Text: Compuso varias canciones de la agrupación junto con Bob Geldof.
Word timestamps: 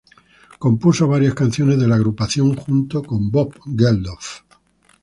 Compuso 0.57 1.07
varias 1.07 1.35
canciones 1.35 1.77
de 1.79 1.87
la 1.87 1.93
agrupación 1.93 2.55
junto 2.55 3.03
con 3.03 3.29
Bob 3.29 3.53
Geldof. 3.77 4.41